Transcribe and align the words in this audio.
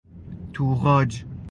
توغاج 0.53 1.25